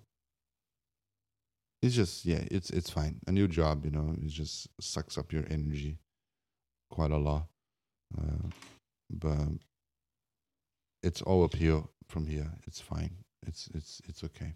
it's 1.83 1.95
just 1.95 2.25
yeah 2.25 2.43
it's 2.51 2.71
it's 2.71 2.91
fine 2.91 3.21
a 3.27 3.33
new 3.33 3.49
job 3.49 3.85
you 3.85 3.91
know 3.91 4.15
it 4.23 4.29
just 4.29 4.69
sucks 4.81 5.17
up 5.19 5.33
your 5.33 5.45
energy 5.51 5.99
quite 6.91 7.11
a 7.11 7.17
lot 7.17 7.47
uh, 8.19 8.49
but 9.11 9.49
it's 11.03 11.23
all 11.23 11.45
uphill 11.45 11.91
from 12.09 12.27
here. 12.27 12.51
It's 12.67 12.81
fine. 12.81 13.17
It's 13.47 13.69
it's 13.75 14.01
it's 14.09 14.25
okay. 14.25 14.55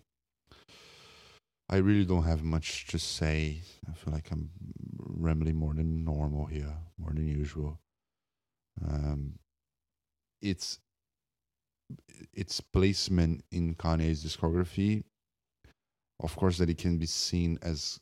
I 1.70 1.76
really 1.76 2.04
don't 2.04 2.24
have 2.24 2.42
much 2.42 2.86
to 2.88 2.98
say. 2.98 3.62
I 3.88 3.94
feel 3.94 4.12
like 4.12 4.30
I'm 4.30 4.50
rambling 4.98 5.56
more 5.56 5.74
than 5.74 6.04
normal 6.04 6.46
here, 6.46 6.74
more 6.98 7.12
than 7.12 7.26
usual. 7.26 7.78
Um, 8.84 9.38
it's 10.40 10.78
its 12.32 12.60
placement 12.60 13.44
in 13.50 13.74
Kanye's 13.74 14.24
discography, 14.24 15.04
of 16.20 16.34
course, 16.36 16.58
that 16.58 16.70
it 16.70 16.78
can 16.78 16.98
be 16.98 17.06
seen 17.06 17.58
as 17.62 18.00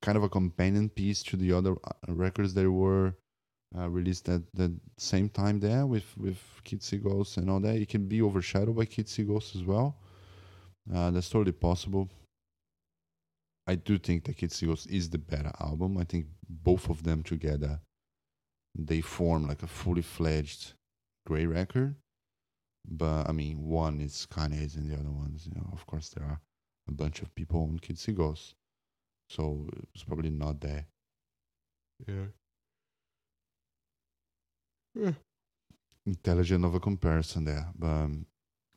kind 0.00 0.16
of 0.16 0.24
a 0.24 0.28
companion 0.28 0.88
piece 0.88 1.22
to 1.22 1.36
the 1.36 1.52
other 1.52 1.72
uh, 1.72 2.12
records 2.12 2.54
that 2.54 2.70
were 2.70 3.14
uh, 3.76 3.88
released 3.88 4.28
at 4.28 4.42
the 4.52 4.72
same 4.98 5.28
time 5.28 5.60
there 5.60 5.86
with 5.86 6.16
with 6.18 6.38
See 6.80 6.98
Ghosts 6.98 7.36
and 7.36 7.48
all 7.50 7.60
that. 7.60 7.76
It 7.76 7.88
can 7.88 8.06
be 8.06 8.22
overshadowed 8.22 8.76
by 8.76 8.86
See 9.06 9.24
Ghosts 9.24 9.56
as 9.56 9.62
well. 9.62 9.96
Uh, 10.92 11.10
that's 11.10 11.30
totally 11.30 11.52
possible. 11.52 12.08
I 13.66 13.76
do 13.76 13.98
think 13.98 14.24
that 14.24 14.36
Kids 14.36 14.56
See 14.56 14.66
Ghosts 14.66 14.86
is 14.86 15.10
the 15.10 15.18
better 15.18 15.52
album. 15.60 15.96
I 15.96 16.04
think 16.04 16.26
both 16.48 16.90
of 16.90 17.02
them 17.04 17.22
together 17.22 17.80
they 18.74 19.00
form 19.00 19.46
like 19.46 19.62
a 19.62 19.66
fully 19.66 20.02
fledged 20.02 20.74
great 21.26 21.46
record. 21.46 21.94
But 22.88 23.28
I 23.28 23.32
mean, 23.32 23.62
one 23.62 24.00
is 24.00 24.26
Kanye's 24.30 24.74
and 24.76 24.90
the 24.90 24.98
other 24.98 25.10
ones, 25.10 25.46
you 25.46 25.54
know, 25.54 25.68
of 25.72 25.86
course, 25.86 26.08
there 26.08 26.24
are 26.24 26.40
a 26.88 26.92
bunch 26.92 27.22
of 27.22 27.34
people 27.34 27.62
on 27.62 27.78
Kids 27.78 28.02
See 28.02 28.12
Ghosts. 28.12 28.54
So 29.28 29.68
it's 29.94 30.04
probably 30.04 30.30
not 30.30 30.60
there. 30.60 30.86
Yeah. 32.06 32.24
yeah. 34.94 35.12
Intelligent 36.04 36.64
of 36.64 36.74
a 36.74 36.80
comparison 36.80 37.44
there. 37.44 37.68
But 37.78 37.86
um, 37.86 38.26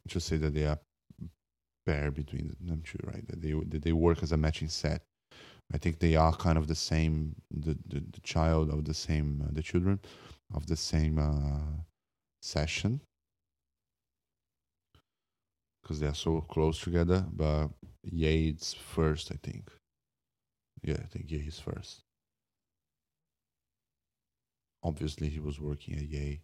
just 0.07 0.27
say 0.27 0.37
that 0.37 0.53
they 0.53 0.65
are 0.65 0.79
pair 1.85 2.11
between 2.11 2.55
them 2.59 2.81
two, 2.85 2.99
right? 3.03 3.27
That 3.27 3.41
they 3.41 3.51
that 3.51 3.83
they 3.83 3.93
work 3.93 4.23
as 4.23 4.31
a 4.31 4.37
matching 4.37 4.69
set. 4.69 5.01
I 5.73 5.77
think 5.77 5.99
they 5.99 6.15
are 6.15 6.33
kind 6.33 6.57
of 6.57 6.67
the 6.67 6.75
same, 6.75 7.35
the 7.51 7.77
the, 7.87 8.01
the 8.11 8.21
child 8.23 8.69
of 8.71 8.85
the 8.85 8.93
same, 8.93 9.43
uh, 9.45 9.51
the 9.51 9.63
children 9.63 9.99
of 10.53 10.67
the 10.67 10.77
same 10.77 11.17
uh, 11.19 11.83
session, 12.41 13.01
because 15.81 15.99
they 15.99 16.07
are 16.07 16.15
so 16.15 16.41
close 16.41 16.79
together. 16.79 17.25
But 17.31 17.69
Yates 18.03 18.73
first, 18.73 19.31
I 19.31 19.37
think. 19.41 19.71
Yeah, 20.83 20.97
I 21.01 21.07
think 21.07 21.31
Yates 21.31 21.59
first. 21.59 22.01
Obviously, 24.83 25.29
he 25.29 25.39
was 25.39 25.59
working 25.59 25.95
at 25.95 26.03
Ye 26.07 26.41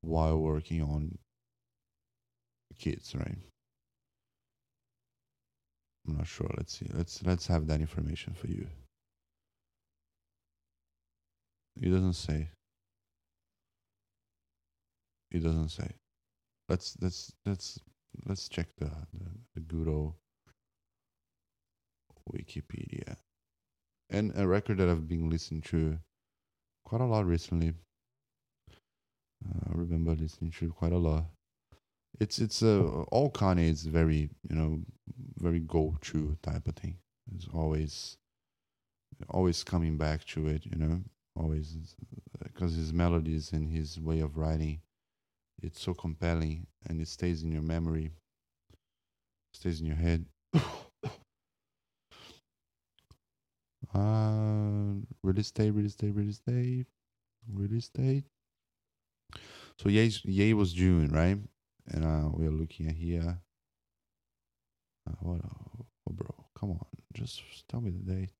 while 0.00 0.38
working 0.38 0.82
on 0.82 1.16
kids, 2.78 3.14
right? 3.14 3.38
I'm 6.06 6.16
not 6.16 6.26
sure. 6.26 6.50
Let's 6.56 6.78
see. 6.78 6.88
Let's 6.92 7.22
let's 7.22 7.46
have 7.46 7.66
that 7.68 7.80
information 7.80 8.34
for 8.34 8.48
you. 8.48 8.66
It 11.80 11.90
doesn't 11.90 12.14
say. 12.14 12.50
It 15.30 15.42
doesn't 15.42 15.70
say. 15.70 15.90
Let's 16.68 16.96
let's 17.00 17.32
let's 17.46 17.78
let's 18.26 18.48
check 18.48 18.66
the 18.78 18.90
the, 19.54 19.60
the 19.60 20.12
Wikipedia. 22.30 23.16
And 24.10 24.32
a 24.36 24.46
record 24.46 24.78
that 24.78 24.88
I've 24.88 25.08
been 25.08 25.30
listening 25.30 25.62
to 25.62 25.98
quite 26.84 27.00
a 27.00 27.06
lot 27.06 27.26
recently. 27.26 27.72
Uh, 29.44 29.70
I 29.70 29.72
remember 29.72 30.14
listening 30.14 30.52
to 30.58 30.70
quite 30.72 30.92
a 30.92 30.98
lot 30.98 31.24
it's 32.20 32.38
it's 32.38 32.62
uh, 32.62 32.82
all 33.10 33.30
Kanye 33.30 33.70
is 33.70 33.84
very 33.84 34.30
you 34.48 34.56
know 34.56 34.80
very 35.38 35.60
go 35.60 35.96
to 36.02 36.36
type 36.42 36.66
of 36.68 36.76
thing. 36.76 36.96
It's 37.34 37.48
always 37.52 38.16
always 39.30 39.64
coming 39.64 39.96
back 39.96 40.24
to 40.24 40.48
it, 40.48 40.64
you 40.66 40.76
know, 40.76 41.00
always 41.36 41.76
because 42.42 42.74
his 42.74 42.92
melodies 42.92 43.52
and 43.52 43.70
his 43.70 43.98
way 43.98 44.20
of 44.20 44.36
writing, 44.36 44.80
it's 45.62 45.80
so 45.80 45.94
compelling 45.94 46.66
and 46.88 47.00
it 47.00 47.08
stays 47.08 47.42
in 47.42 47.52
your 47.52 47.62
memory, 47.62 48.10
stays 49.52 49.80
in 49.80 49.86
your 49.86 49.96
head. 49.96 50.26
uh, 53.94 54.94
release 55.22 55.50
date, 55.50 55.70
release 55.70 55.94
date, 55.94 56.14
release 56.14 56.40
date, 56.46 56.86
release 57.52 57.88
date. 57.88 58.24
So 59.78 59.88
Ye, 59.88 60.12
Ye 60.24 60.52
was 60.54 60.72
June, 60.72 61.08
right? 61.08 61.38
And 61.88 62.04
uh, 62.04 62.30
we 62.32 62.46
are 62.46 62.50
looking 62.50 62.88
at 62.88 62.94
here. 62.94 63.38
Uh, 65.08 65.14
what, 65.20 65.40
oh, 65.44 66.12
bro? 66.12 66.32
Come 66.58 66.70
on, 66.70 66.86
just 67.12 67.42
tell 67.68 67.80
me 67.80 67.90
the 67.90 68.12
date. 68.14 68.30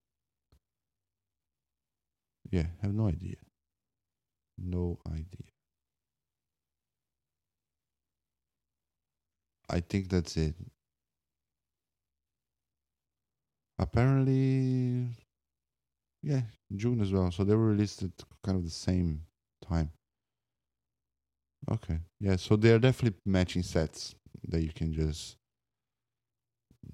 Yeah, 2.51 2.67
have 2.83 2.95
no 2.95 3.09
idea. 3.09 3.37
No 4.59 4.99
idea. 5.09 5.49
I 9.71 9.81
think 9.81 10.09
that's 10.11 10.37
it. 10.37 10.55
Apparently, 13.79 15.09
yeah, 16.23 16.43
June 16.77 17.01
as 17.01 17.13
well. 17.13 17.31
So 17.31 17.43
they 17.43 17.55
were 17.55 17.69
released 17.69 18.03
at 18.03 18.11
kind 18.45 18.59
of 18.59 18.65
the 18.65 18.71
same 18.71 19.23
time. 19.67 19.91
Okay. 21.71 21.99
Yeah. 22.21 22.37
So 22.37 22.57
they 22.57 22.73
are 22.73 22.79
definitely 22.79 23.19
matching 23.25 23.63
sets 23.63 24.15
that 24.49 24.63
you 24.63 24.73
can 24.73 24.93
just, 24.93 25.37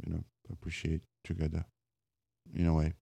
you 0.05 0.13
know, 0.13 0.25
appreciate 0.53 1.01
together. 1.25 1.65
In 2.55 2.67
a 2.67 2.75
way, 2.75 2.95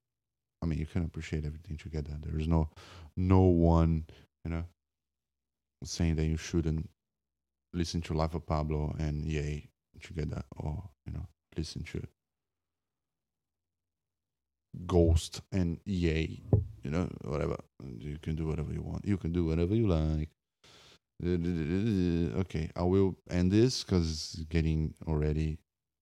I 0.63 0.67
mean, 0.67 0.79
you 0.79 0.87
can 0.87 1.05
appreciate 1.05 1.45
everything 1.45 1.77
together. 1.77 2.17
There 2.21 2.39
is 2.39 2.49
no, 2.49 2.71
no 3.17 3.41
one, 3.43 4.07
you 4.45 4.51
know, 4.51 4.65
saying 5.85 6.17
that 6.17 6.27
you 6.27 6.37
shouldn't 6.37 6.89
listen 7.73 8.01
to 8.03 8.15
Life 8.15 8.35
of 8.35 8.47
Pablo 8.47 8.95
and 8.99 9.25
Ye 9.25 9.71
together, 10.01 10.43
or 10.57 10.83
you 11.07 11.13
know, 11.13 11.27
listen 11.57 11.83
to 11.85 12.03
Ghost 14.87 15.43
and 15.53 15.79
Ye, 15.85 16.43
you 16.83 16.91
know, 16.91 17.09
whatever. 17.25 17.57
You 17.99 18.19
can 18.21 18.35
do 18.35 18.47
whatever 18.47 18.73
you 18.73 18.83
want. 18.83 19.05
You 19.07 19.17
can 19.17 19.33
do 19.33 19.45
whatever 19.45 19.75
you 19.75 19.87
like. 19.87 20.31
Okay, 21.25 22.71
I 22.77 22.83
will 22.83 23.17
end 23.31 23.51
this 23.51 23.83
because 23.83 24.35
it's 24.35 24.45
getting 24.45 24.95
already 25.07 25.59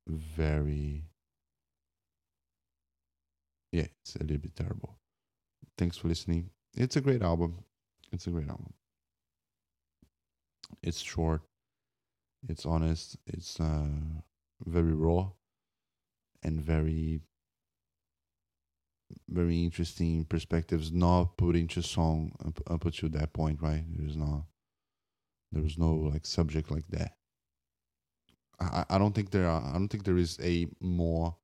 very. 0.09 1.05
Yeah, 3.73 3.87
it's 4.03 4.17
a 4.17 4.23
little 4.23 4.39
bit 4.39 4.57
terrible. 4.57 4.99
Thanks 5.79 5.97
for 5.97 6.09
listening. 6.09 6.51
It's 6.77 6.97
a 6.97 7.01
great 7.01 7.23
album. 7.23 7.65
It's 8.13 8.27
a 8.27 8.31
great 8.31 8.49
album. 8.49 8.73
It's 10.83 11.01
short. 11.01 11.43
It's 12.49 12.67
honest. 12.67 13.17
It's 13.27 13.59
uh, 13.61 13.87
very 14.67 14.95
raw 14.95 15.31
and 16.43 16.61
very 16.61 17.21
very 19.29 19.63
interesting 19.65 20.25
perspectives 20.25 20.93
not 20.93 21.37
put 21.37 21.57
into 21.57 21.83
song 21.83 22.33
up, 22.45 22.61
up 22.71 22.93
to 22.93 23.09
that 23.09 23.33
point 23.33 23.61
right 23.63 23.85
there's 23.97 24.17
not 24.17 24.45
there 25.55 25.63
was 25.63 25.79
no 25.79 25.95
like 25.95 26.27
subject 26.27 26.71
like 26.71 26.87
that. 26.89 27.13
I, 28.61 28.85
I 28.91 28.99
don't 28.99 29.15
think 29.15 29.31
there 29.31 29.49
are. 29.49 29.63
I 29.63 29.73
don't 29.73 29.89
think 29.89 30.05
there 30.05 30.19
is 30.19 30.39
a 30.43 30.67
more 30.81 31.37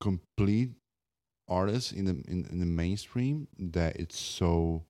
complete 0.00 0.70
artist 1.48 1.92
in 1.92 2.04
the 2.04 2.22
in, 2.28 2.46
in 2.50 2.60
the 2.60 2.66
mainstream 2.66 3.48
that 3.58 3.96
it's 3.96 4.18
so 4.18 4.84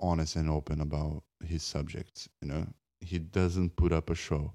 honest 0.00 0.36
and 0.36 0.50
open 0.50 0.80
about 0.80 1.22
his 1.44 1.62
subjects. 1.62 2.28
You 2.40 2.48
know, 2.48 2.66
he 3.00 3.18
doesn't 3.18 3.76
put 3.76 3.92
up 3.92 4.10
a 4.10 4.14
show. 4.14 4.52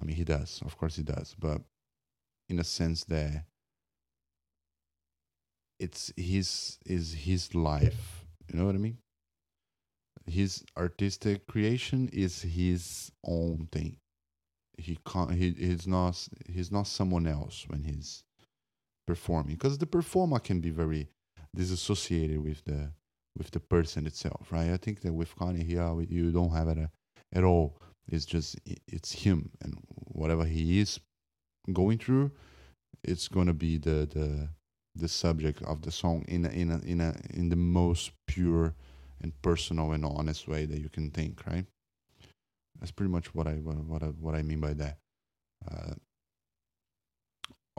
I 0.00 0.04
mean, 0.04 0.16
he 0.16 0.24
does, 0.24 0.62
of 0.64 0.76
course, 0.78 0.96
he 0.96 1.02
does, 1.02 1.34
but 1.38 1.60
in 2.48 2.58
a 2.58 2.64
sense 2.64 3.04
that 3.04 3.44
it's 5.78 6.12
his 6.16 6.78
is 6.86 7.12
his 7.12 7.54
life. 7.54 8.24
You 8.48 8.58
know 8.58 8.66
what 8.66 8.74
I 8.74 8.78
mean? 8.78 8.98
His 10.32 10.64
artistic 10.76 11.46
creation 11.46 12.08
is 12.12 12.42
his 12.42 13.12
own 13.24 13.68
thing. 13.70 13.96
He 14.78 14.98
can't. 15.06 15.32
He, 15.32 15.50
he's 15.52 15.86
not. 15.86 16.28
He's 16.48 16.72
not 16.72 16.86
someone 16.86 17.26
else 17.26 17.66
when 17.68 17.84
he's 17.84 18.24
performing 19.06 19.56
because 19.56 19.78
the 19.78 19.86
performer 19.86 20.38
can 20.38 20.60
be 20.60 20.70
very 20.70 21.08
disassociated 21.54 22.42
with 22.42 22.64
the 22.64 22.90
with 23.36 23.50
the 23.50 23.60
person 23.60 24.06
itself, 24.06 24.50
right? 24.50 24.70
I 24.70 24.76
think 24.76 25.00
that 25.02 25.12
with 25.12 25.34
Kanye 25.36 25.64
here, 25.64 25.82
uh, 25.82 25.98
you 26.08 26.30
don't 26.32 26.52
have 26.52 26.68
it 26.68 26.78
uh, 26.78 26.86
at 27.32 27.44
all. 27.44 27.78
It's 28.08 28.24
just 28.24 28.58
it's 28.86 29.12
him 29.12 29.50
and 29.62 29.78
whatever 29.88 30.44
he 30.44 30.80
is 30.80 31.00
going 31.72 31.98
through, 31.98 32.32
it's 33.04 33.28
gonna 33.28 33.54
be 33.54 33.78
the 33.78 34.08
the 34.12 34.48
the 34.94 35.08
subject 35.08 35.62
of 35.62 35.82
the 35.82 35.90
song 35.90 36.24
in 36.28 36.44
a, 36.44 36.48
in 36.50 36.70
a, 36.70 36.78
in 36.80 37.00
a 37.00 37.14
in 37.30 37.48
the 37.48 37.56
most 37.56 38.12
pure 38.26 38.74
and 39.22 39.40
personal 39.42 39.92
and 39.92 40.04
honest 40.04 40.48
way 40.48 40.64
that 40.66 40.80
you 40.80 40.88
can 40.88 41.10
think, 41.10 41.46
right? 41.46 41.66
That's 42.78 42.90
pretty 42.90 43.12
much 43.12 43.34
what 43.34 43.46
I 43.46 43.54
what, 43.54 43.76
what 43.76 44.02
I, 44.02 44.06
what 44.06 44.34
I 44.34 44.42
mean 44.42 44.60
by 44.60 44.74
that. 44.74 44.98
Uh, 45.70 45.94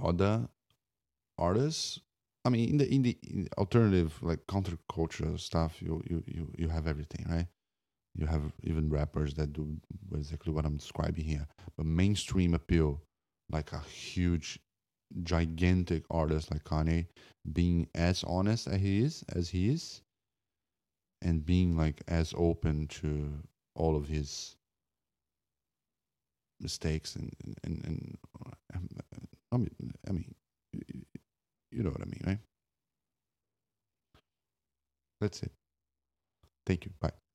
other 0.01 0.47
artists, 1.37 1.99
I 2.45 2.49
mean, 2.49 2.69
in 2.69 2.77
the 2.77 2.93
in 2.93 3.01
the, 3.03 3.17
in 3.23 3.47
alternative 3.57 4.13
like 4.21 4.45
counterculture 4.47 5.39
stuff, 5.39 5.81
you, 5.81 6.01
you 6.09 6.23
you 6.27 6.51
you 6.57 6.67
have 6.69 6.87
everything, 6.87 7.25
right? 7.29 7.47
You 8.15 8.27
have 8.27 8.53
even 8.63 8.89
rappers 8.89 9.33
that 9.35 9.53
do 9.53 9.75
exactly 10.13 10.53
what 10.53 10.65
I'm 10.65 10.77
describing 10.77 11.25
here, 11.25 11.47
but 11.75 11.85
mainstream 11.85 12.53
appeal, 12.53 13.01
like 13.49 13.71
a 13.73 13.79
huge, 13.79 14.59
gigantic 15.23 16.03
artist 16.11 16.51
like 16.51 16.63
Kanye, 16.63 17.07
being 17.51 17.87
as 17.95 18.23
honest 18.23 18.67
as 18.67 18.79
he 18.79 19.01
is, 19.03 19.23
as 19.35 19.49
he 19.49 19.69
is, 19.69 20.02
and 21.23 21.45
being 21.45 21.75
like 21.77 22.03
as 22.07 22.33
open 22.37 22.87
to 22.87 23.31
all 23.75 23.95
of 23.95 24.07
his 24.07 24.55
mistakes 26.59 27.15
and 27.15 27.31
and, 27.45 27.57
and, 27.63 27.85
and 27.85 28.17
uh, 28.45 28.51
I 29.51 29.57
mean, 29.57 29.75
I 30.07 30.11
mean, 30.11 30.35
you 31.71 31.83
know 31.83 31.89
what 31.91 32.01
I 32.01 32.05
mean, 32.05 32.21
right? 32.25 32.39
That's 35.19 35.41
it. 35.43 35.51
Thank 36.65 36.85
you. 36.85 36.91
Bye. 36.99 37.22